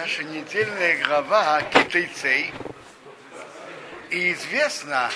[0.00, 2.54] наша недельная глава китайцей.
[4.08, 5.10] И известно,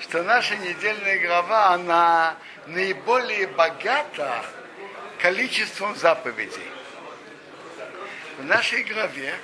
[0.00, 2.34] что наша недельная глава, она
[2.66, 4.44] наиболее богата
[5.20, 6.68] количеством заповедей.
[8.38, 9.36] В нашей главе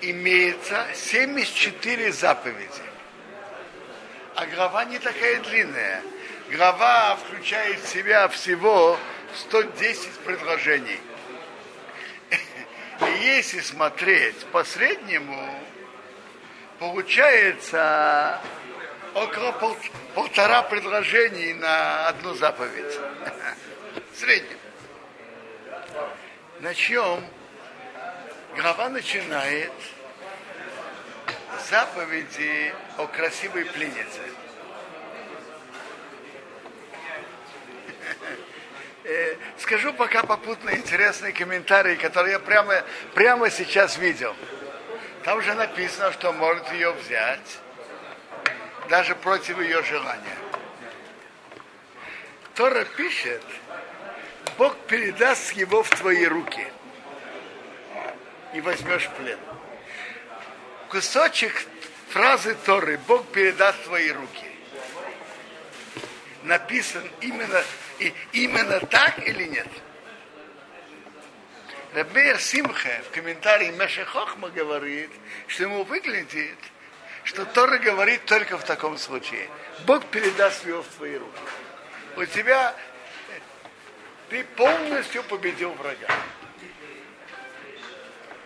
[0.00, 2.86] имеется 74 заповеди.
[4.34, 6.02] А глава не такая длинная.
[6.50, 8.98] Глава включает в себя всего
[9.34, 11.00] 110 предложений.
[13.20, 15.48] Если смотреть по среднему,
[16.78, 18.40] получается
[19.14, 19.76] около пол,
[20.14, 22.98] полтора предложений на одну заповедь.
[24.12, 24.58] В среднем.
[26.60, 27.24] Начнем.
[28.54, 29.72] Глава начинает
[31.70, 34.20] заповеди о красивой пленнице.
[39.08, 42.82] Э, скажу пока попутно интересный комментарий, который я прямо,
[43.14, 44.34] прямо сейчас видел.
[45.22, 47.58] Там же написано, что может ее взять,
[48.88, 50.36] даже против ее желания.
[52.56, 53.44] Тора пишет,
[54.58, 56.66] Бог передаст его в твои руки
[58.54, 59.38] и возьмешь плен.
[60.88, 61.64] Кусочек
[62.08, 64.50] фразы Торы Бог передаст твои руки.
[66.42, 67.62] Написан именно
[67.98, 69.68] и именно так или нет?
[71.94, 75.10] Рабер Симхе в комментарии Меша Хохма говорит,
[75.46, 76.58] что ему выглядит,
[77.24, 79.48] что Тора говорит только в таком случае.
[79.86, 81.40] Бог передаст его в твои руки.
[82.16, 82.74] У тебя
[84.28, 86.08] ты полностью победил врага.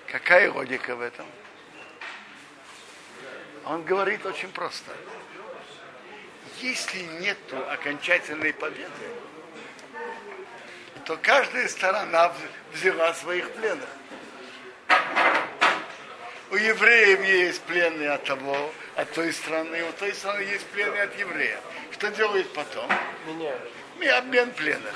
[0.06, 1.26] Какая логика в этом?
[3.64, 4.92] Он говорит очень просто.
[6.60, 7.38] Если нет
[7.70, 8.90] окончательной победы,
[11.06, 12.32] то каждая сторона
[12.72, 13.88] взяла своих пленных.
[16.50, 21.18] У евреев есть пленные от того, от той страны, у той страны есть пленные от
[21.18, 21.60] еврея.
[21.92, 22.90] Что делают потом?
[23.26, 23.70] Меняют.
[24.18, 24.94] Обмен пленных.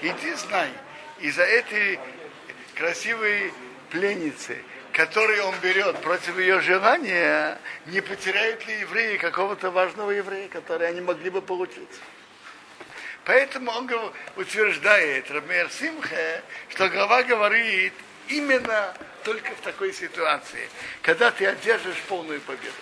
[0.00, 0.70] Иди знай,
[1.18, 1.98] из-за этой
[2.74, 3.52] красивой
[3.90, 4.62] пленницы,
[4.98, 11.00] которые он берет против ее желания, не потеряют ли евреи какого-то важного еврея, который они
[11.00, 12.00] могли бы получить.
[13.24, 13.88] Поэтому он
[14.34, 17.92] утверждает, Рамер Симхе, что глава говорит
[18.26, 18.92] именно
[19.22, 20.68] только в такой ситуации,
[21.00, 22.74] когда ты одержишь полную победу.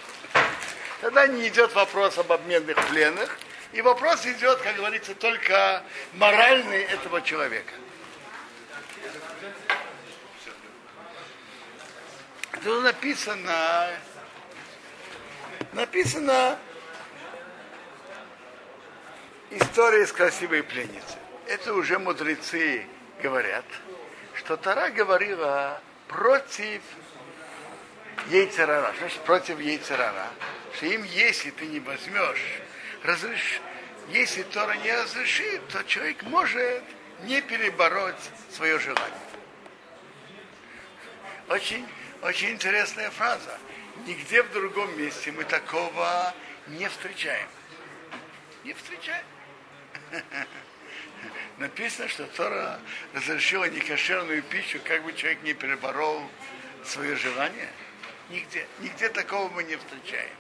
[1.03, 3.39] Тогда не идет вопрос об обменных пленных,
[3.75, 5.83] и вопрос идет, как говорится, только
[6.15, 7.75] моральный этого человека.
[12.67, 13.91] Тут написано,
[15.73, 16.59] написано
[19.53, 21.19] история с красивой пленницей.
[21.47, 22.85] Это уже мудрецы
[23.23, 23.65] говорят,
[24.35, 26.83] что Тара говорила против
[28.31, 30.27] яйцерара, значит, против яйцерара,
[30.75, 32.63] что им, если ты не возьмешь,
[33.05, 33.61] разреш...
[34.09, 36.83] если Тора не разрешит, то человек может
[37.23, 38.17] не перебороть
[38.51, 39.21] свое желание.
[41.49, 41.87] Очень,
[42.23, 43.59] очень интересная фраза.
[44.07, 46.35] Нигде в другом месте мы такого
[46.69, 47.49] не встречаем.
[48.65, 49.25] Не встречаем.
[51.59, 52.79] Написано, что Тора
[53.15, 56.23] разрешила некошерную пищу, как бы человек не переборол
[56.85, 57.69] свое желание.
[58.29, 60.35] Нигде, нигде такого мы не встречаем.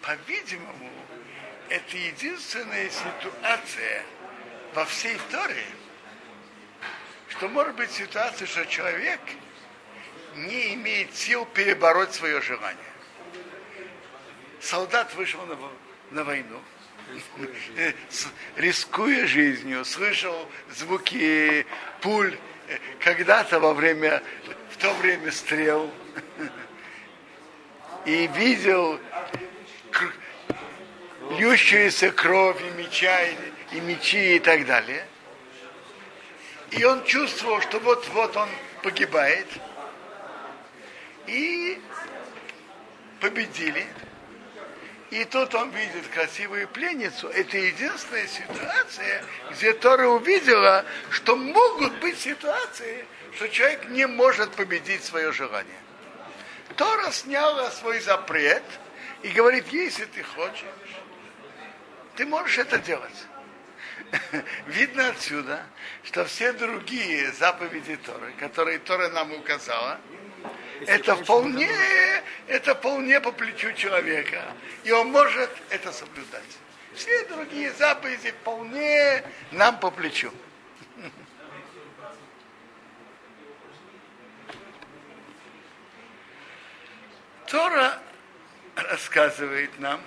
[0.00, 0.90] По-видимому,
[1.68, 4.04] это единственная ситуация
[4.74, 5.64] во всей Торе,
[7.42, 9.18] что может быть ситуация, что человек
[10.36, 12.78] не имеет сил перебороть свое желание.
[14.60, 15.58] Солдат вышел на,
[16.12, 16.60] на войну,
[18.56, 21.66] рискуя жизнью, слышал звуки
[22.00, 22.38] пуль,
[23.00, 24.22] когда-то во время,
[24.70, 25.92] в то время стрел,
[28.06, 29.00] и видел
[31.32, 33.20] льющуюся кровь и меча,
[33.72, 35.08] и мечи и так далее.
[36.72, 38.48] И он чувствовал, что вот-вот он
[38.82, 39.46] погибает.
[41.26, 41.80] И
[43.20, 43.86] победили.
[45.10, 47.28] И тут он видит красивую пленницу.
[47.28, 55.04] Это единственная ситуация, где Тора увидела, что могут быть ситуации, что человек не может победить
[55.04, 55.78] свое желание.
[56.76, 58.62] Тора сняла свой запрет
[59.22, 60.64] и говорит, если ты хочешь,
[62.16, 63.26] ты можешь это делать.
[64.66, 65.64] видно отсюда,
[66.04, 69.98] что все другие заповеди Торы, которые Тора нам указала,
[70.86, 71.70] это вполне,
[72.46, 74.42] это вполне по плечу человека.
[74.84, 76.58] И он может это соблюдать.
[76.94, 80.30] Все другие заповеди вполне нам по плечу.
[87.46, 87.98] Тора
[88.74, 90.02] рассказывает нам,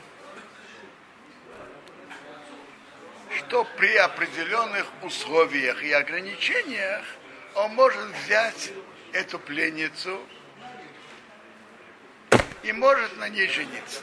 [3.38, 7.04] что при определенных условиях и ограничениях
[7.56, 8.72] он может взять
[9.14, 10.20] эту пленницу
[12.64, 14.02] и может на ней жениться.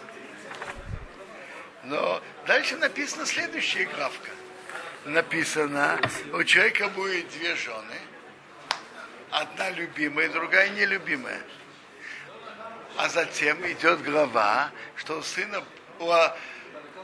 [1.84, 4.31] Но дальше написано следующая графка.
[5.05, 6.00] Написано,
[6.32, 7.99] у человека будет две жены,
[9.31, 11.43] одна любимая, другая нелюбимая.
[12.96, 15.64] А затем идет глава, что у сына,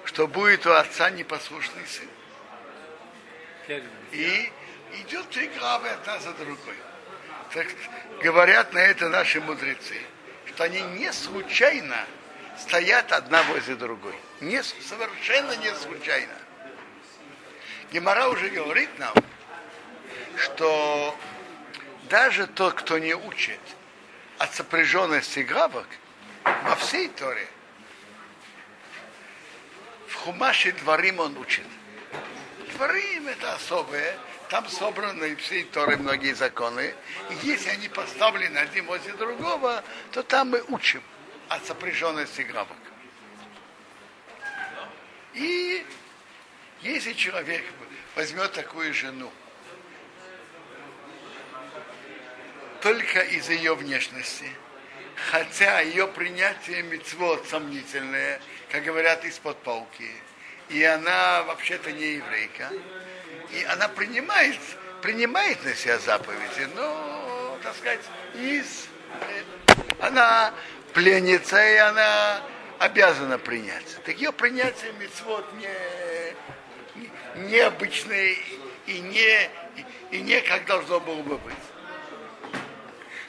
[0.05, 2.09] что будет у отца непослушный сын.
[4.13, 4.53] И
[5.01, 6.77] идет три главы одна за другой.
[7.53, 7.67] Так
[8.23, 10.01] говорят на это наши мудрецы,
[10.47, 12.07] что они не случайно
[12.59, 14.15] стоят одна возле другой.
[14.41, 16.35] Не, совершенно не случайно.
[17.93, 19.15] Гемора уже говорит нам,
[20.37, 21.17] что
[22.09, 23.61] даже тот, кто не учит
[24.39, 25.87] от сопряженности грабок,
[26.45, 27.47] во всей Торе,
[30.09, 31.67] в Хумаше дворим он учит.
[32.79, 34.17] Дворим это особое,
[34.51, 36.95] там собраны все Торы многие законы.
[37.29, 39.83] И если они поставлены один возле другого,
[40.13, 41.03] то там мы учим
[41.49, 42.77] от сопряженности грабок.
[45.35, 45.85] И
[46.83, 47.65] если человек
[48.15, 49.33] возьмет такую жену,
[52.81, 54.53] только из ее внешности,
[55.33, 58.41] хотя ее принятие мецвод сомнительное,
[58.71, 60.13] как говорят из-под палки,
[60.69, 62.71] и она вообще-то не еврейка,
[63.53, 64.59] и она принимает,
[65.03, 68.01] принимает на себя заповеди, но, так сказать,
[68.35, 68.87] из,
[70.01, 70.53] она
[70.93, 72.43] пленница, и она
[72.79, 73.97] обязана принять.
[74.05, 77.09] Так ее принятие мецвод не,
[77.49, 78.37] необычное
[78.87, 79.51] и не,
[80.11, 81.55] и не как должно было бы быть.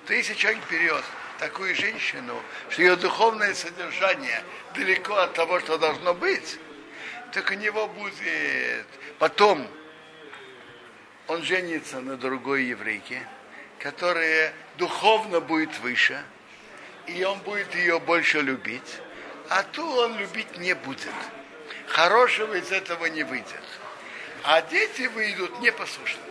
[0.06, 1.04] То если человек берет
[1.40, 4.44] такую женщину, что ее духовное содержание
[4.76, 6.60] далеко от того, что должно быть,
[7.32, 8.86] так у него будет
[9.18, 9.68] потом
[11.28, 13.22] он женится на другой еврейке,
[13.78, 16.20] которая духовно будет выше,
[17.06, 18.98] и он будет ее больше любить,
[19.50, 21.14] а ту он любить не будет.
[21.88, 23.64] Хорошего из этого не выйдет.
[24.44, 26.26] А дети выйдут непослушными.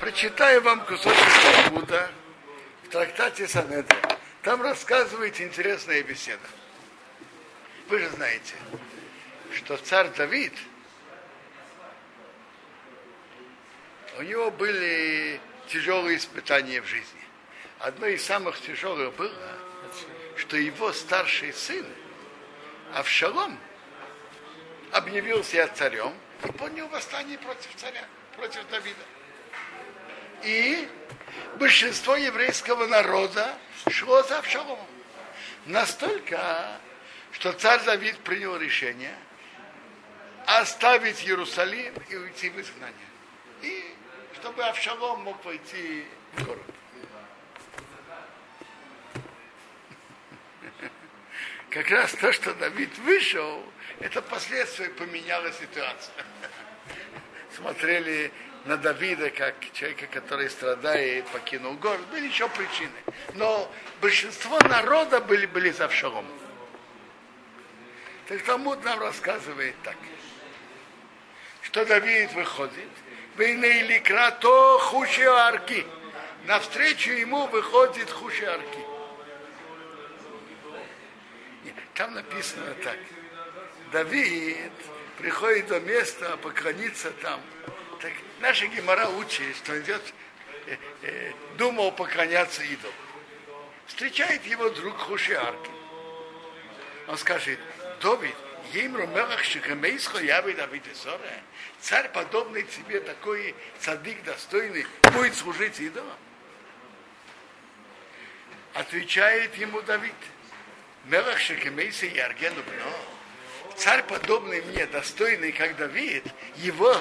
[0.00, 2.10] Прочитаю вам кусочек Талмуда
[2.84, 3.96] в трактате Санедра.
[4.42, 6.40] Там рассказывает интересная беседа.
[7.90, 8.54] Вы же знаете,
[9.52, 10.52] что царь Давид,
[14.16, 17.20] у него были тяжелые испытания в жизни.
[17.80, 19.58] Одно из самых тяжелых было,
[20.36, 21.84] что его старший сын,
[22.94, 23.58] Авшалом,
[24.92, 26.14] объявил царем
[26.44, 28.04] и поднял восстание против царя,
[28.36, 29.04] против Давида.
[30.44, 30.88] И
[31.56, 33.52] большинство еврейского народа
[33.90, 34.86] шло за Авшаломом.
[35.66, 36.78] Настолько,
[37.32, 39.14] что царь Давид принял решение
[40.46, 42.96] оставить Иерусалим и уйти в изгнание.
[43.62, 43.94] И
[44.34, 46.04] чтобы Авшалом мог пойти
[46.34, 46.62] в город.
[51.70, 53.62] Как раз то, что Давид вышел,
[54.00, 56.24] это последствия поменяла ситуацию.
[57.56, 58.32] Смотрели
[58.64, 62.00] на Давида как человека, который страдает, покинул город.
[62.10, 62.92] Были еще причины.
[63.34, 66.26] Но большинство народа были, были за Авшалом.
[68.30, 69.96] Так Талмуд нам рассказывает так,
[71.62, 72.88] что Давид выходит,
[73.36, 75.84] или крато хуши арки.
[76.44, 78.78] Навстречу ему выходит хуши арки.
[81.94, 82.98] Там написано так.
[83.90, 84.70] Давид
[85.18, 87.40] приходит до места поклониться там.
[88.00, 90.02] Так наша Гемора учит, что идет,
[90.66, 92.94] э, э, думал поклоняться идолу.
[93.88, 95.70] Встречает его друг Хушиарки.
[97.08, 97.58] Он скажет,
[98.00, 98.34] Давид,
[98.72, 101.42] Емру Мелах Шикамейсхо Яви Давид Исоре,
[101.80, 106.16] царь, подобный тебе, такой цадик достойный, будет служить идолам?
[108.74, 110.14] Отвечает ему Давид,
[111.04, 116.24] Мелах Шекемейса Яргену Бно, царь, подобный мне, достойный, как Давид,
[116.56, 116.94] его,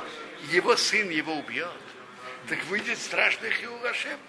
[0.51, 1.69] его сын его убьет.
[2.47, 4.19] Так выйдет страшный Хиурашем.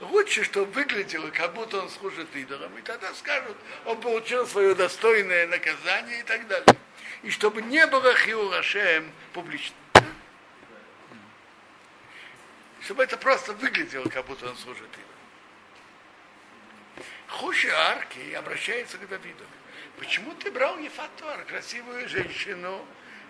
[0.00, 2.76] Лучше, чтобы выглядело, как будто он служит идолам.
[2.76, 6.76] И тогда скажут, он получил свое достойное наказание и так далее.
[7.22, 9.76] И чтобы не было Хиурашем публично.
[12.82, 15.14] Чтобы это просто выглядело, как будто он служит идолам.
[17.28, 19.44] Хуши Арки обращается к Давиду.
[19.98, 22.84] Почему ты брал Ефатуар, красивую женщину,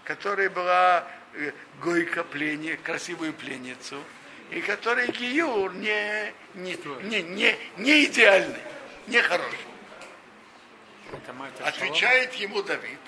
[0.05, 4.03] которая была э, гойка, плене, красивую пленницу,
[4.51, 8.61] и который гиюр не, не, не, не, не идеальный,
[9.07, 9.59] не хороший.
[11.61, 12.99] Отвечает ему Давид.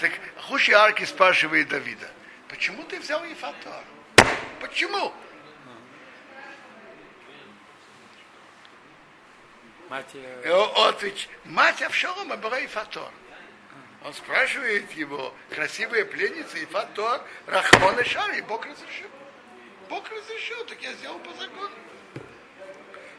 [0.00, 0.12] Так
[0.48, 2.10] Хуши Арки спрашивает Давида,
[2.48, 3.84] почему ты взял Ефатор?
[4.60, 5.12] Почему?
[9.88, 10.06] Мать,
[10.76, 13.10] отвеч, мать Авшалома была Ефатор.
[14.04, 19.08] Он спрашивает его, красивая пленница Ефатор, Рахмон и Шар, и Бог разрешил.
[19.90, 21.74] Бог разрешил, так я сделал по закону.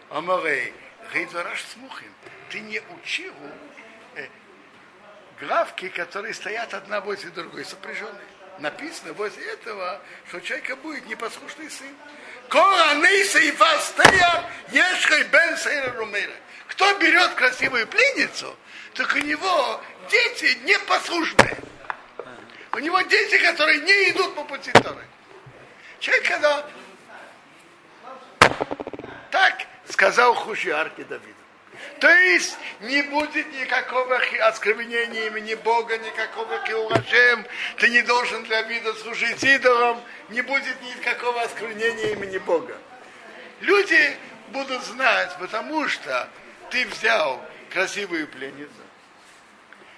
[0.09, 0.73] Амарей,
[1.13, 2.13] Гейдвараш Смухим,
[2.49, 3.33] ты не учил
[4.15, 4.27] э,
[5.37, 8.25] графки, которые стоят одна возле другой, сопряженные.
[8.59, 11.93] Написано возле этого, что у человека будет непослушный сын.
[16.67, 18.55] Кто берет красивую пленницу,
[18.93, 21.57] так у него дети непослушные.
[22.71, 25.05] У него дети, которые не идут по пути Торы.
[26.01, 26.65] Человек, когда
[29.29, 31.35] так сказал Хушиарки Давиду.
[31.99, 37.45] То есть не будет никакого осквернения имени Бога, никакого килашем,
[37.77, 42.75] ты не должен для вида служить идолам, не будет никакого осквернения имени Бога.
[43.59, 44.17] Люди
[44.49, 46.27] будут знать, потому что
[46.71, 47.39] ты взял
[47.71, 48.71] красивую пленницу,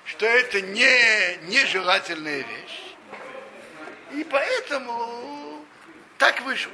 [0.03, 2.95] что это не нежелательная вещь.
[4.11, 5.42] И поэтому
[6.23, 6.71] так вышло.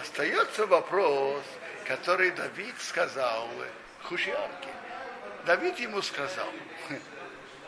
[0.00, 1.42] Остается вопрос,
[1.86, 3.50] который Давид сказал
[4.04, 4.68] Хушиарке.
[5.44, 6.46] Давид ему сказал,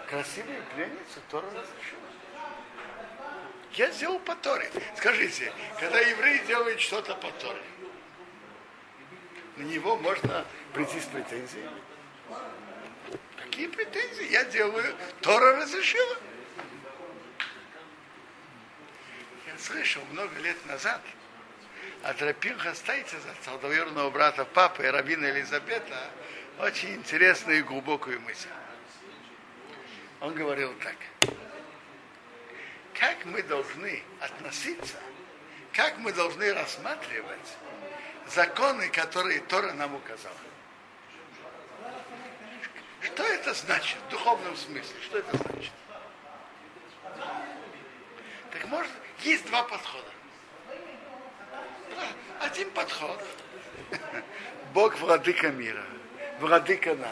[0.09, 2.03] красивая пленница Тора разрешила.
[3.73, 4.71] Я сделал по Торе.
[4.97, 7.63] Скажите, когда еврей делает что-то по Торе,
[9.57, 11.69] на него можно прийти с претензией?
[13.43, 14.31] Какие претензии?
[14.31, 16.17] Я делаю, Тора разрешила.
[19.47, 21.01] Я слышал много лет назад,
[22.03, 26.11] от Рапинха Стайцеза, целдоверного брата папы и раввина Елизабета,
[26.61, 28.49] очень интересную и глубокую мысль.
[30.21, 30.97] Он говорил так.
[32.95, 34.97] Как мы должны относиться,
[35.73, 37.57] как мы должны рассматривать
[38.29, 40.35] законы, которые Тора нам указала.
[43.03, 44.97] Что это значит в духовном смысле?
[45.03, 45.73] Что это значит?
[48.53, 48.91] Так может,
[49.27, 50.05] есть два подхода.
[52.41, 53.23] Один подход.
[54.73, 55.85] Бог владыка мира,
[56.39, 57.11] владыка нас.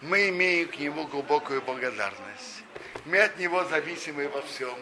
[0.00, 2.62] Мы имеем к Нему глубокую благодарность.
[3.04, 4.74] Мы от Него зависимы во всем.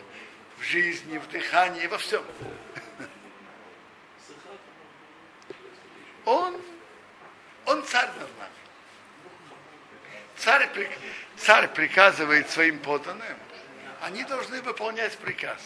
[0.58, 2.22] В жизни, в дыхании, во всем.
[6.24, 6.60] Он,
[7.64, 8.52] он царь над нами.
[10.36, 10.68] Царь,
[11.36, 13.38] царь приказывает своим подданным,
[14.02, 15.58] они должны выполнять приказ.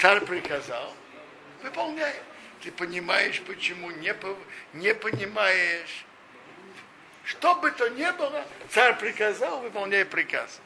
[0.00, 0.94] Царь приказал,
[1.62, 2.14] выполняй.
[2.62, 4.14] Ты понимаешь, почему не,
[4.72, 6.06] не понимаешь.
[7.24, 10.60] Что бы то ни было, царь приказал, выполняй приказ.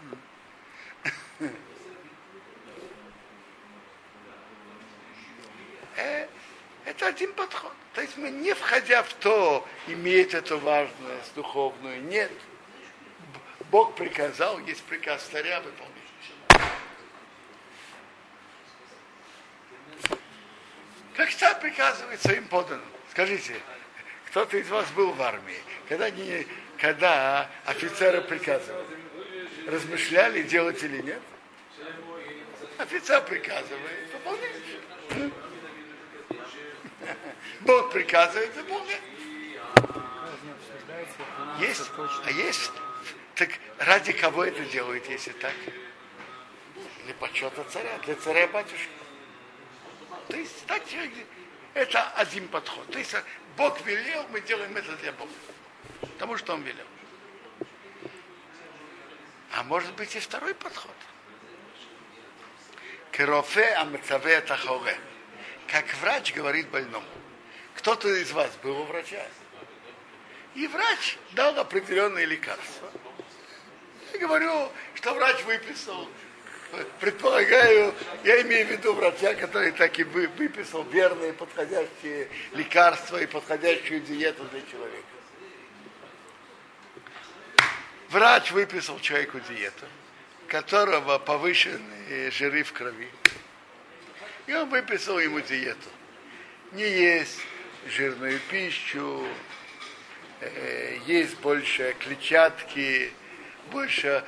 [5.96, 6.28] Э,
[6.84, 7.72] это один подход.
[7.94, 12.30] То есть мы не входя в то, имеет эту важность духовную, нет.
[13.70, 16.03] Бог приказал, есть приказ царя выполнять.
[21.16, 22.84] Как царь приказывает своим подданным.
[23.10, 23.54] Скажите,
[24.28, 28.84] кто-то из вас был в армии, когда, не, когда офицеры приказывали,
[29.66, 31.22] размышляли, делать или нет?
[32.78, 35.32] Офицер приказывает, выполняешь.
[37.60, 39.00] Бог приказывает, выполняешь.
[41.60, 41.90] Есть,
[42.24, 42.72] а есть,
[43.36, 45.54] так ради кого это делают, если так?
[47.04, 49.03] Для почета царя, для царя батюшки.
[50.28, 50.82] То есть так,
[51.74, 52.90] это один подход.
[52.90, 53.14] То есть
[53.56, 55.32] Бог велел, мы делаем это для Бога.
[56.00, 56.86] Потому что Он велел.
[59.52, 60.94] А может быть и второй подход.
[63.12, 64.98] Керофе амцаве тахоре.
[65.68, 67.06] Как врач говорит больному.
[67.76, 69.24] Кто-то из вас был у врача.
[70.54, 72.90] И врач дал определенные лекарства.
[74.12, 76.08] Я говорю, что врач выписал
[77.00, 84.00] предполагаю, я имею в виду врача, который так и выписал верные подходящие лекарства и подходящую
[84.00, 85.06] диету для человека.
[88.10, 89.86] Врач выписал человеку диету,
[90.46, 93.08] которого повышенные жиры в крови.
[94.46, 95.88] И он выписал ему диету.
[96.72, 97.40] Не есть
[97.86, 99.26] жирную пищу,
[100.40, 103.12] э, есть больше клетчатки,
[103.70, 104.24] больше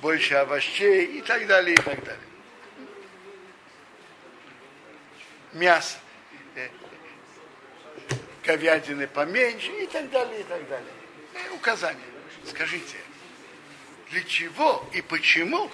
[0.00, 2.30] больше овощей и так далее, и так далее.
[5.52, 5.98] мясо,
[6.54, 6.68] э,
[8.44, 10.92] говядины поменьше и так далее, и так далее.
[11.46, 12.00] И указания.
[12.44, 12.96] Скажите,
[14.10, 15.70] для чего и почему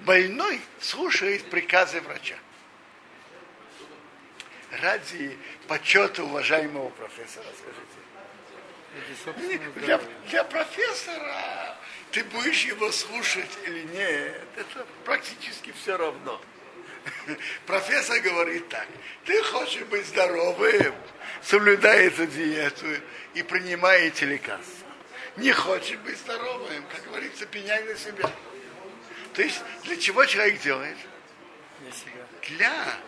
[0.00, 2.36] больной слушает приказы врача?
[4.80, 8.05] Ради почета уважаемого профессора, скажите.
[9.76, 11.76] Для, для профессора
[12.12, 16.40] ты будешь его слушать или нет, это практически все равно.
[17.66, 18.86] Профессор говорит так,
[19.24, 20.94] ты хочешь быть здоровым,
[21.42, 22.86] соблюдай эту диету
[23.34, 24.88] и принимай эти лекарства.
[25.36, 28.30] Не хочешь быть здоровым, как говорится, пеняй на себя.
[29.34, 30.96] То есть для чего человек делает?
[32.48, 32.98] Для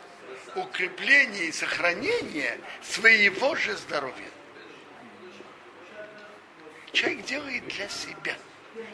[0.54, 4.30] укрепления и сохранения своего же здоровья.
[6.92, 8.37] Человек делает для себя.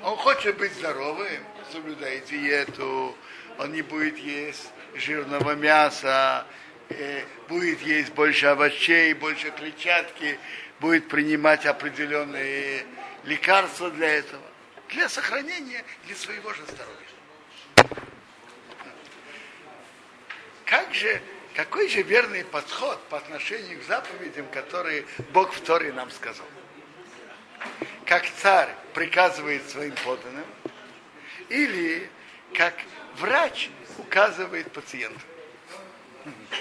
[0.03, 3.17] Он хочет быть здоровым, соблюдает диету,
[3.59, 6.47] он не будет есть жирного мяса,
[6.89, 10.39] э, будет есть больше овощей, больше клетчатки,
[10.81, 12.85] будет принимать определенные
[13.25, 14.43] лекарства для этого,
[14.89, 18.01] для сохранения, для своего же здоровья.
[20.65, 21.21] Как же,
[21.55, 26.47] какой же верный подход по отношению к заповедям, которые Бог в Торе нам сказал?
[28.07, 30.47] Как царь приказывает своим подданным,
[31.49, 32.11] или
[32.55, 32.75] как
[33.17, 35.21] врач указывает пациенту.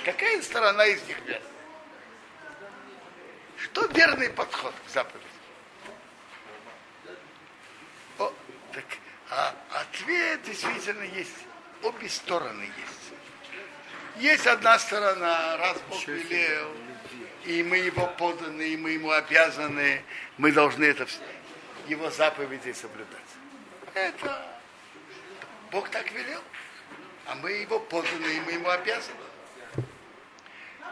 [0.04, 1.46] Какая сторона из них верна?
[3.58, 5.26] Что верный подход к заповеди?
[8.20, 8.34] О,
[8.74, 8.86] так,
[9.30, 11.32] а ответ действительно есть.
[11.82, 13.14] Обе стороны есть.
[14.18, 16.72] Есть одна сторона, раз Бог велел,
[17.46, 20.02] и мы его поданы, и мы ему обязаны,
[20.38, 21.08] мы должны это
[21.88, 23.20] его заповеди соблюдать.
[23.94, 24.46] Это
[25.72, 26.42] Бог так велел,
[27.26, 29.18] а мы его поданы, и мы ему обязаны.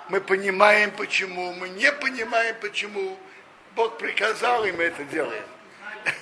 [0.10, 3.18] Мы понимаем, почему, мы не понимаем, почему.
[3.76, 5.46] Бог приказал, и мы это делаем.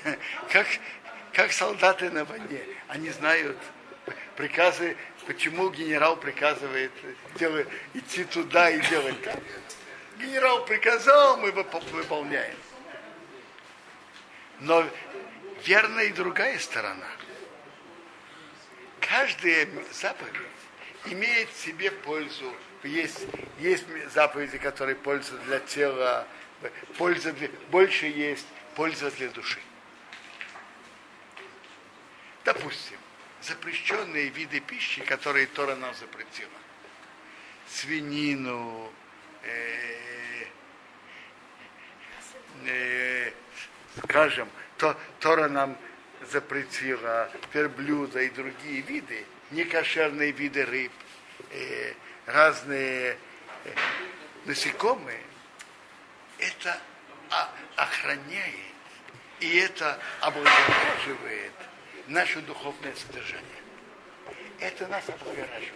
[0.51, 0.67] Как,
[1.33, 2.61] как солдаты на войне.
[2.89, 3.57] Они знают
[4.35, 6.91] приказы, почему генерал приказывает
[7.35, 9.39] делать, идти туда и делать так.
[10.19, 12.55] Генерал приказал, мы выполняем.
[14.59, 14.85] Но
[15.65, 17.07] верна и другая сторона.
[18.99, 20.33] Каждая заповедь
[21.05, 22.53] имеет себе пользу.
[22.83, 23.27] Есть,
[23.59, 26.27] есть заповеди, которые пользуются для тела,
[26.97, 29.59] польза для, больше есть польза для души.
[32.43, 32.97] Допустим,
[33.41, 36.49] запрещенные виды пищи, которые Тора нам запретила.
[37.67, 38.91] Свинину,
[39.43, 40.08] э,
[42.65, 43.31] э,
[44.03, 45.77] скажем, то, Тора нам
[46.31, 50.91] запретила верблюда и другие виды, некошерные виды рыб,
[51.51, 51.93] э,
[52.25, 53.17] разные
[53.65, 53.69] э,
[54.45, 55.21] насекомые,
[56.37, 56.79] это
[57.75, 58.69] охраняет
[59.39, 61.53] и это облагораживает
[62.07, 63.45] наше духовное содержание.
[64.59, 65.73] Это нас облагораживает.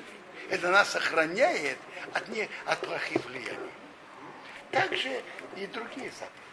[0.50, 1.78] Это нас сохраняет
[2.14, 3.72] от, не, от плохих влияний.
[4.72, 5.24] Также
[5.56, 6.53] и другие заповеди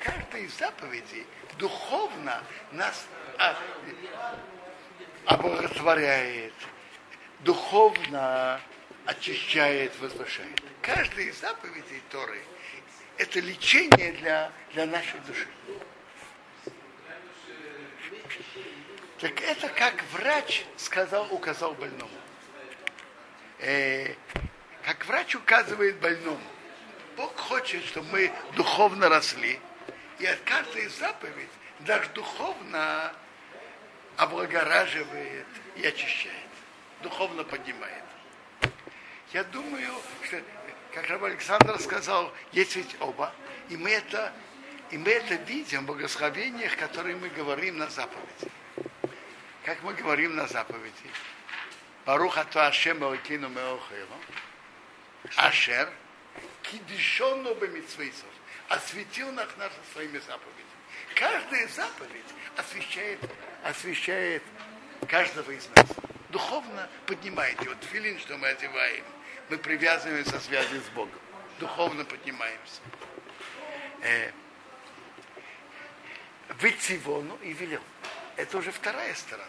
[0.00, 1.26] каждая из заповедей
[1.58, 3.06] духовно нас
[3.38, 3.56] а,
[5.26, 6.54] облаготворяет,
[7.40, 8.60] духовно
[9.04, 10.62] очищает, возвышает.
[10.82, 12.40] Каждая из заповедей Торы–
[13.18, 15.48] это лечение для, для нашей души.
[19.18, 22.10] Так это как врач сказал, указал больному.
[23.58, 24.14] Э,
[24.84, 26.38] как врач указывает больному.
[27.16, 29.58] Бог хочет, чтобы мы духовно росли,
[30.18, 31.48] и от каждой заповедь
[31.80, 33.12] даже духовно
[34.16, 36.34] облагораживает и очищает.
[37.02, 38.02] Духовно поднимает.
[39.32, 39.92] Я думаю,
[40.24, 40.42] что,
[40.92, 43.32] как Раб Александр сказал, есть ведь оба.
[43.68, 44.32] И мы это,
[44.90, 48.50] и мы это видим в благословениях, которые мы говорим на заповеди.
[49.64, 50.94] Как мы говорим на заповеди.
[52.06, 54.16] Баруха то Ашем Элкину Меохева.
[55.36, 55.92] Ашер
[56.62, 58.24] кидишону бемитсвейсов
[58.68, 60.66] осветил нас наши своими заповедями.
[61.14, 62.24] Каждая заповедь
[62.56, 63.18] освещает,
[63.64, 64.42] освещает
[65.08, 65.86] каждого из нас.
[66.28, 67.74] Духовно поднимает его.
[67.76, 69.04] Тфилин, что мы одеваем,
[69.48, 71.18] мы привязываемся со связи с Богом.
[71.58, 72.80] Духовно поднимаемся.
[74.02, 74.30] Э,
[76.60, 77.82] Вицивону и велел.
[78.36, 79.48] Это уже вторая сторона.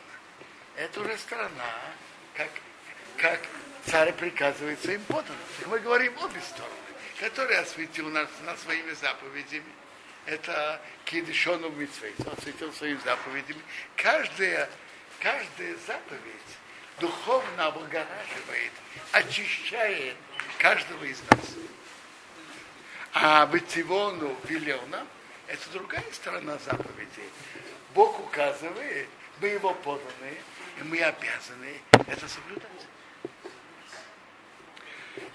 [0.76, 1.66] Это уже сторона,
[2.36, 2.50] как,
[3.18, 3.40] как
[3.86, 5.38] царь приказывает своим подданным.
[5.68, 6.89] Мы говорим обе стороны
[7.20, 9.72] который осветил нас, нас своими заповедями.
[10.26, 13.62] Это Кидишону Митсвей, он осветил своими заповедями.
[13.96, 14.70] Каждая,
[15.20, 16.58] каждая заповедь
[17.00, 18.72] духовно облагораживает,
[19.12, 20.16] очищает
[20.60, 21.56] каждого из нас.
[23.14, 25.08] А Бетивону велел нам,
[25.48, 27.24] это другая сторона заповеди.
[27.96, 29.10] Бог указывает,
[29.42, 30.38] мы его поданы,
[30.80, 32.70] и мы обязаны это соблюдать.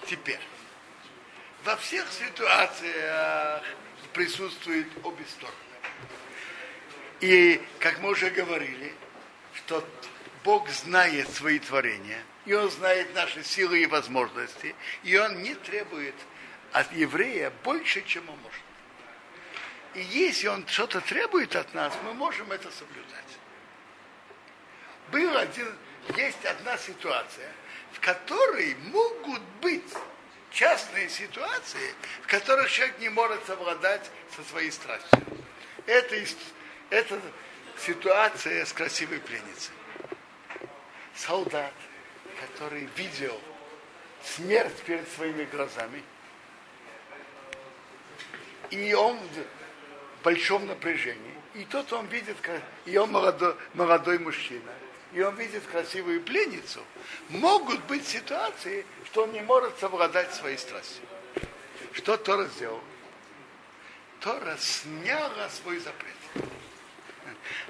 [0.07, 0.39] Теперь,
[1.65, 3.63] во всех ситуациях
[4.13, 5.55] присутствуют обе стороны.
[7.21, 8.93] И, как мы уже говорили,
[9.55, 9.83] что
[10.43, 16.13] Бог знает свои творения, и Он знает наши силы и возможности, и Он не требует
[16.71, 18.61] от еврея больше, чем он может.
[19.93, 23.39] И если он что-то требует от нас, мы можем это соблюдать.
[25.09, 25.73] Был один,
[26.17, 27.49] есть одна ситуация,
[27.93, 29.93] в которой могут быть
[30.55, 35.21] частные ситуации, в которых человек не может совладать со своей страстью.
[35.85, 36.15] Это,
[36.89, 37.21] это
[37.77, 39.73] ситуация с красивой пленницей.
[41.13, 41.73] Солдат,
[42.39, 43.39] который видел
[44.23, 46.01] смерть перед своими глазами,
[48.71, 51.35] и он в большом напряжении.
[51.53, 52.37] И тот он видит,
[52.85, 54.71] и он молодой, молодой мужчина,
[55.15, 56.83] и он видит красивую пленницу.
[57.29, 61.03] Могут быть ситуации, что он не может совладать своей страстью.
[61.93, 62.81] Что Тора сделал?
[64.19, 66.13] Тора сняла свой запрет.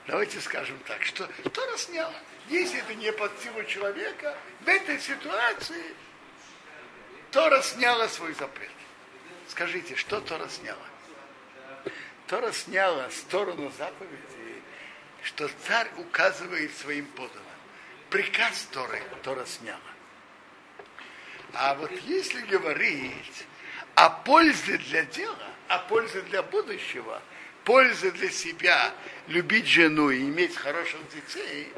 [0.08, 2.15] Давайте скажем так, что Тора сняла.
[2.49, 5.93] Если это не под силу человека, в этой ситуации
[7.29, 8.71] Тора сняла свой запрет.
[9.49, 10.88] Скажите, что Тора сняла?
[12.25, 14.35] Тора сняла сторону заповеди,
[15.25, 17.41] что царь указывает своим подданным.
[18.11, 19.79] Приказ Торы Тора сняла.
[21.53, 23.45] А вот если говорить
[23.95, 27.21] о пользе для дела, о пользе для будущего,
[27.63, 28.93] пользе для себя,
[29.27, 31.73] любить жену и иметь хороших детей,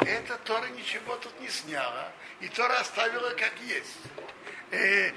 [0.00, 3.98] это Тора ничего тут не сняла, и Тора оставила как есть.
[4.72, 5.12] Э,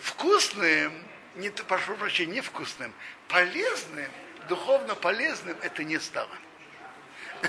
[0.00, 2.94] вкусным, не, прошу прощения, невкусным,
[3.28, 4.10] полезным,
[4.48, 6.30] духовно полезным это не стало.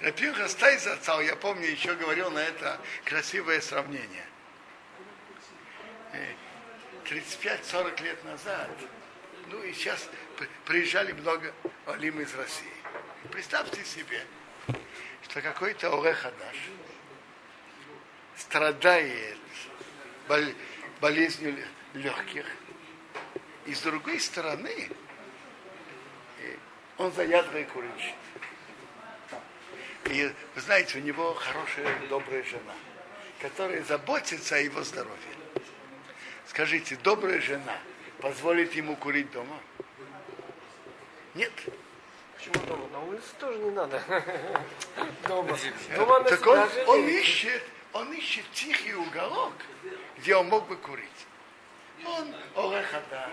[0.00, 4.24] Рапинха Стайзацал, я помню, еще говорил на это красивое сравнение.
[7.04, 8.70] 35-40 э, лет назад,
[9.48, 10.08] ну и сейчас
[10.64, 11.52] приезжали много
[11.86, 12.72] Алим из России.
[13.30, 14.22] Представьте себе,
[15.22, 16.56] что какой-то Орехадаш
[18.36, 19.38] страдает
[21.00, 21.56] болезнью
[21.94, 22.46] легких.
[23.66, 24.90] И с другой стороны,
[26.98, 28.14] он заядлый курильщик.
[30.06, 32.74] И вы знаете, у него хорошая, добрая жена,
[33.40, 35.16] которая заботится о его здоровье.
[36.46, 37.78] Скажите, добрая жена
[38.20, 39.58] позволит ему курить дома?
[41.34, 41.52] Нет.
[42.36, 42.88] Почему дома?
[42.88, 44.02] На улице тоже не надо.
[45.28, 45.56] Дома.
[45.96, 49.54] Дома так он, он ищет, он ищет тихий уголок,
[50.18, 51.08] где он мог бы курить.
[52.04, 53.30] Он Орехадаш.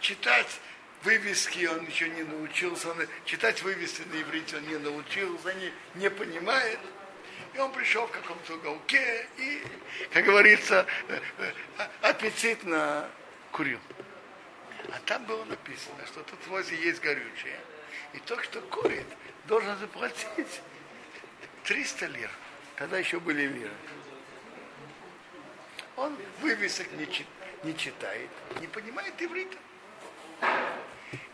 [0.00, 0.60] Читать
[1.02, 2.90] вывески он еще не научился.
[2.90, 6.78] Он, читать вывески на иврите он не научился, не, не понимает.
[7.54, 9.62] И он пришел в каком-то уголке и,
[10.12, 11.52] как говорится, э, э,
[12.02, 13.08] аппетитно
[13.50, 13.80] курил.
[14.88, 17.58] А там было написано, что тут возле есть горючее.
[18.12, 19.06] И тот, кто курит,
[19.46, 20.60] должен заплатить
[21.64, 22.30] 300 лир.
[22.76, 23.72] Когда еще были лиры.
[25.96, 28.30] Он вывесок не читал не читает,
[28.60, 29.56] не понимает иврита.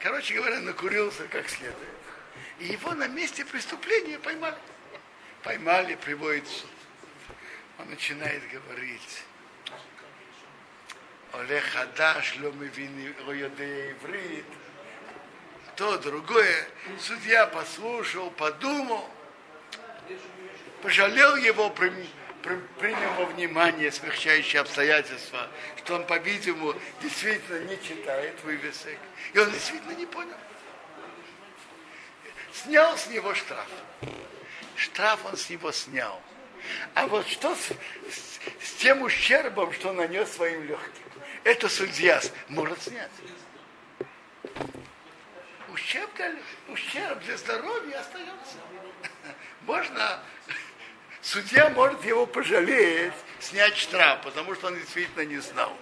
[0.00, 1.76] Короче говоря, накурился как следует.
[2.58, 4.56] И его на месте преступления поймали.
[5.42, 6.70] Поймали, приводит суд.
[7.78, 9.22] Он начинает говорить.
[11.32, 14.44] Олег Хадаш, Ломевин, иврит.
[15.76, 16.68] То, другое.
[17.00, 19.08] Судья послушал, подумал,
[20.82, 21.70] пожалел его,
[22.42, 28.98] примем во внимание смягчающие обстоятельства, что он, по-видимому, действительно не читает вывесок.
[29.32, 30.36] И он действительно не понял.
[32.52, 33.68] Снял с него штраф.
[34.76, 36.20] Штраф он с него снял.
[36.94, 37.68] А вот что с,
[38.10, 41.02] с, с тем ущербом, что нанес своим легким?
[41.44, 43.10] Это судья может снять.
[45.72, 46.10] Ущерб
[46.68, 48.58] ущерб для здоровья остается.
[49.62, 50.22] Можно
[51.22, 55.76] Судья может его пожалеть, снять штраф, потому что он действительно не знал.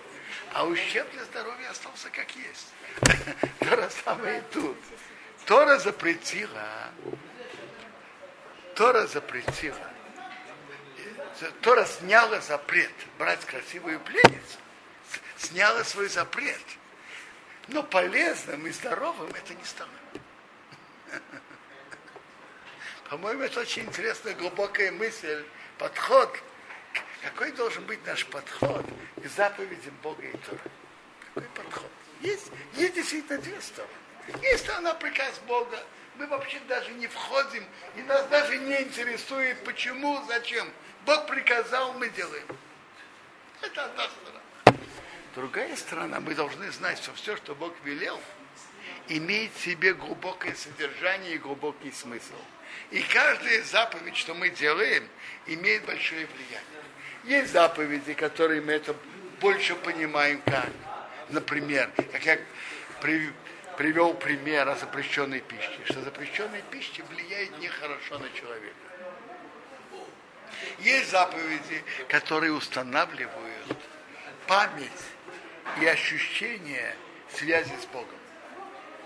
[0.52, 2.68] А ущерб для здоровья остался как есть.
[3.60, 4.76] То же самое и тут.
[5.46, 6.90] Тора запретила,
[8.76, 9.90] Тора запретила,
[11.62, 14.58] Тора сняла запрет брать красивую пленницу,
[15.38, 16.60] сняла свой запрет.
[17.68, 19.88] Но полезным и здоровым это не стало.
[23.10, 25.44] По-моему, это очень интересная глубокая мысль,
[25.78, 26.32] подход.
[27.24, 30.60] Какой должен быть наш подход к заповедям Бога и Тора?
[31.34, 31.90] Какой подход?
[32.20, 33.92] Есть, есть действительно две стороны.
[34.42, 35.84] Есть сторона приказ Бога,
[36.18, 37.64] мы вообще даже не входим,
[37.96, 40.70] и нас даже не интересует, почему, зачем.
[41.04, 42.46] Бог приказал, мы делаем.
[43.60, 44.78] Это одна сторона.
[45.34, 48.20] Другая сторона, мы должны знать, что все, что Бог велел,
[49.08, 52.36] имеет в себе глубокое содержание и глубокий смысл.
[52.90, 55.08] И каждая заповедь, что мы делаем,
[55.46, 56.70] имеет большое влияние.
[57.24, 58.94] Есть заповеди, которые мы это
[59.40, 60.70] больше понимаем как.
[61.28, 62.38] Например, как я
[63.76, 68.74] привел пример о запрещенной пище, что запрещенная пища влияет нехорошо на человека.
[70.80, 73.78] Есть заповеди, которые устанавливают
[74.46, 74.90] память
[75.80, 76.96] и ощущение
[77.32, 78.18] связи с Богом.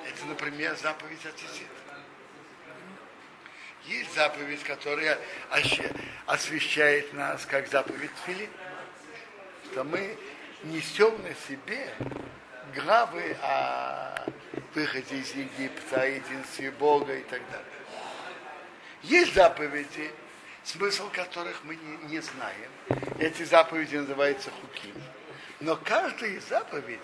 [0.08, 1.36] Это, например, заповедь от
[3.86, 5.18] Есть заповедь, которая
[6.26, 8.50] освещает нас, как заповедь Филипп,
[9.70, 10.16] что мы
[10.62, 11.92] несем на себе
[12.74, 14.26] главы о
[14.74, 17.66] выходе из Египта, о единстве Бога и так далее.
[19.02, 20.10] Есть заповеди,
[20.64, 22.70] смысл которых мы не, не знаем.
[23.18, 24.94] Эти заповеди называются хуким.
[25.60, 27.00] Но каждая из заповедей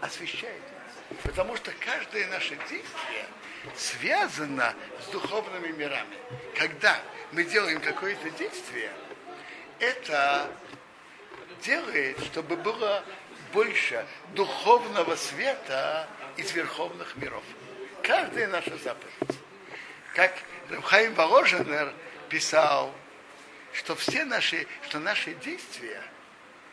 [0.00, 0.77] освещает нас.
[1.22, 3.26] Потому что каждое наше действие
[3.74, 6.16] связано с духовными мирами.
[6.56, 7.00] Когда
[7.32, 8.90] мы делаем какое-то действие,
[9.78, 10.50] это
[11.62, 13.02] делает, чтобы было
[13.52, 17.42] больше духовного света из верховных миров.
[18.02, 19.38] Каждая наша заповедь.
[20.14, 20.34] Как
[20.84, 21.92] Хайм Воложенер
[22.28, 22.92] писал,
[23.72, 26.02] что все наши, что наши действия,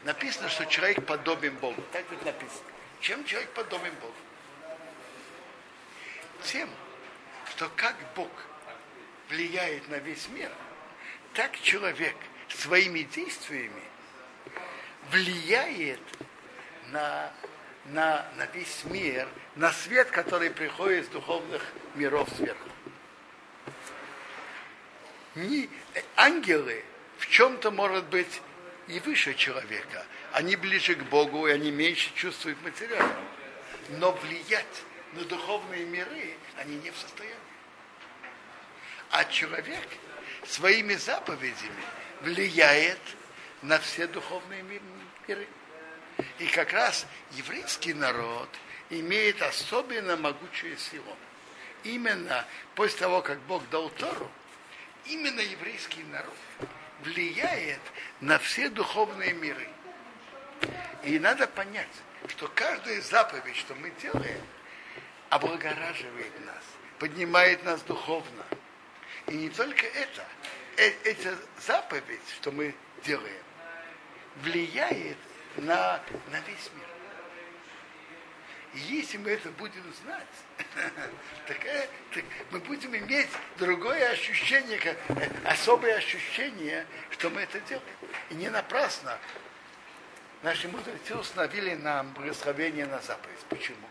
[0.03, 1.81] написано, что человек подобен Богу.
[1.91, 2.69] Так тут написано.
[3.01, 4.13] Чем человек подобен Богу?
[6.45, 6.69] Тем,
[7.49, 8.29] что как Бог
[9.29, 10.51] влияет на весь мир,
[11.33, 12.15] так человек
[12.49, 13.83] своими действиями
[15.11, 15.99] влияет
[16.91, 17.31] на,
[17.85, 21.63] на, на весь мир, на свет, который приходит из духовных
[21.95, 22.69] миров сверху.
[25.35, 25.69] Не,
[26.15, 26.83] ангелы
[27.17, 28.41] в чем-то, может быть,
[28.87, 30.05] и выше человека.
[30.31, 33.15] Они ближе к Богу, и они меньше чувствуют материально.
[33.89, 34.83] Но влиять
[35.15, 37.37] на духовные миры они не в состоянии.
[39.11, 39.87] А человек
[40.45, 41.83] своими заповедями
[42.21, 42.99] влияет
[43.61, 44.63] на все духовные
[45.27, 45.47] миры.
[46.39, 48.49] И как раз еврейский народ
[48.89, 51.17] имеет особенно могучую силу.
[51.83, 54.29] Именно после того, как Бог дал Тору,
[55.05, 56.35] именно еврейский народ
[57.01, 57.81] влияет
[58.21, 59.67] на все духовные миры.
[61.03, 61.87] И надо понять,
[62.29, 64.41] что каждая заповедь, что мы делаем,
[65.29, 66.63] облагораживает нас,
[66.99, 68.43] поднимает нас духовно.
[69.27, 70.25] И не только это,
[70.77, 73.43] э, эта заповедь, что мы делаем,
[74.37, 75.17] влияет
[75.57, 76.85] на, на весь мир.
[78.75, 80.27] И если мы это будем знать,
[81.47, 87.59] так, э, так мы будем иметь другое ощущение, как, э, особое ощущение, что мы это
[87.61, 87.87] делаем.
[88.29, 89.17] И не напрасно
[90.43, 93.39] наши мудрецы установили нам благословение на заповедь.
[93.49, 93.87] Почему?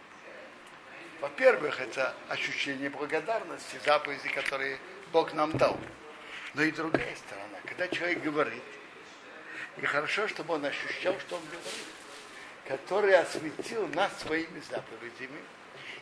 [1.25, 4.79] Во-первых, это ощущение благодарности, заповеди, которые
[5.11, 5.81] Бог нам дал.
[6.53, 8.63] Но и другая сторона, когда человек говорит,
[9.79, 11.87] и хорошо, чтобы он ощущал, что он говорит.
[12.67, 15.41] Который осветил нас своими заповедями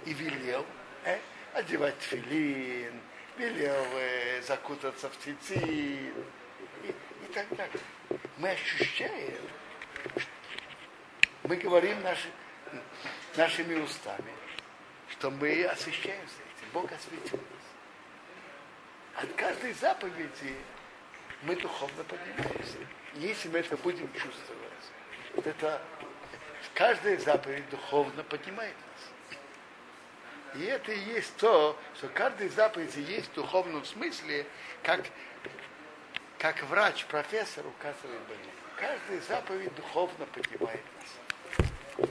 [0.06, 0.66] и велел
[1.04, 1.20] э,
[1.54, 3.00] одевать филин,
[3.38, 5.60] велел э, закутаться в цицин
[6.82, 7.80] и, и так далее.
[8.38, 9.38] Мы ощущаем,
[11.44, 12.28] мы говорим наши,
[13.36, 14.41] нашими устами,
[15.12, 16.68] что мы освещаемся этим.
[16.72, 19.24] Бог осветил нас.
[19.24, 20.56] От каждой заповеди
[21.42, 22.78] мы духовно поднимаемся
[23.16, 24.72] если мы это будем чувствовать,
[25.34, 25.82] вот это
[26.74, 29.38] каждая заповедь духовно поднимает нас.
[30.54, 34.46] И это и есть то, что каждая заповедь есть в духовном смысле,
[34.82, 35.06] как,
[36.38, 38.50] как врач, профессор указывает больным.
[38.76, 42.08] Каждая заповедь духовно поднимает нас.